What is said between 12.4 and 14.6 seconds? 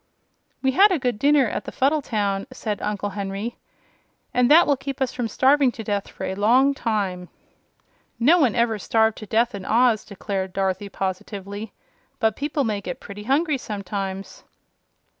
may get pretty hungry sometimes."